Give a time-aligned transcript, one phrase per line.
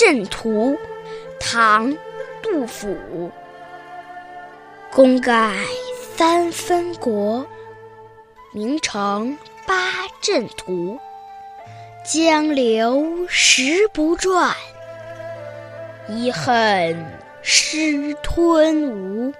[0.00, 0.72] 阵图》，
[1.38, 1.92] 唐·
[2.42, 3.30] 杜甫。
[4.90, 5.54] 功盖
[6.16, 7.46] 三分国，
[8.54, 9.36] 名成
[9.66, 9.74] 八
[10.22, 10.98] 阵图。
[12.02, 14.56] 江流石不转，
[16.08, 16.96] 遗恨
[17.42, 19.34] 失吞吴。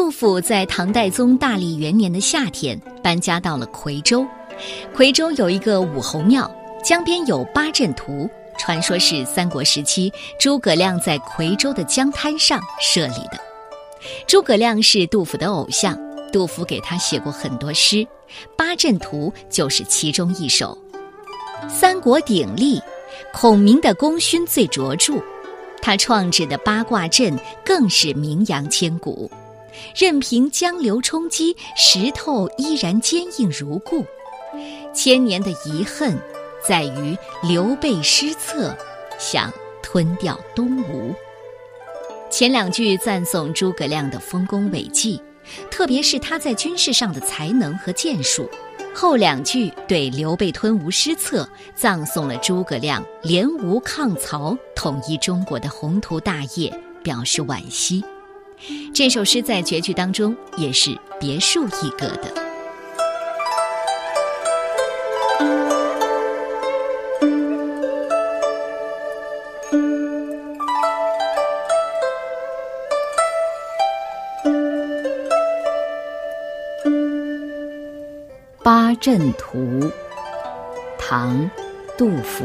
[0.00, 4.26] 杜甫在唐代宗大历元年的夏天搬家到了夔州，
[4.96, 6.50] 夔州有一个武侯庙，
[6.82, 8.26] 江边有八阵图，
[8.56, 13.38] 传说是三国时期诸葛亮在夔州的江滩上设立的。
[14.26, 15.94] 诸葛亮是杜甫的偶像，
[16.32, 17.96] 杜甫给他写过很多诗，
[18.56, 20.76] 《八阵图》就是其中一首。
[21.68, 22.80] 三国鼎立，
[23.34, 25.22] 孔明的功勋最卓著，
[25.82, 29.30] 他创制的八卦阵更是名扬千古。
[29.94, 34.04] 任凭江流冲击，石头依然坚硬如故。
[34.94, 36.18] 千年的遗恨，
[36.66, 38.76] 在于刘备失策，
[39.18, 41.14] 想吞掉东吴。
[42.30, 45.20] 前两句赞颂诸葛亮的丰功伟绩，
[45.70, 48.44] 特别是他在军事上的才能和建树；
[48.94, 58.04] 后两句对刘备吞吴失策，葬送了诸葛亮联吴抗曹、统一中国的宏图大业，表示惋惜。
[58.94, 62.34] 这首诗在绝句当中也是别树一格的。
[78.62, 79.90] 八阵图，
[80.98, 81.34] 唐·
[81.96, 82.44] 杜甫。